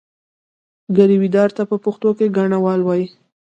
ګرويدار 0.97 1.49
ته 1.57 1.63
په 1.69 1.75
پښتو 1.83 2.09
کې 2.17 2.33
ګاڼهوال 2.37 2.81
وایي. 2.83 3.05